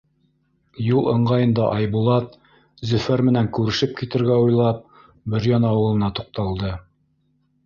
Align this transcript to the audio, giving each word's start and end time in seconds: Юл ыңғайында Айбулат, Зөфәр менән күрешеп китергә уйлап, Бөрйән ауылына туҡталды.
Юл 0.83 1.09
ыңғайында 1.11 1.67
Айбулат, 1.73 2.33
Зөфәр 2.93 3.23
менән 3.27 3.51
күрешеп 3.59 3.95
китергә 4.01 4.39
уйлап, 4.47 4.83
Бөрйән 5.35 5.69
ауылына 5.75 6.11
туҡталды. 6.23 6.75